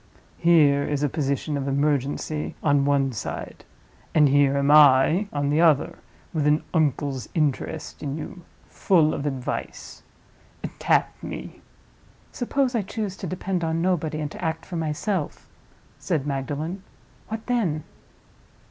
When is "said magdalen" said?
15.99-16.81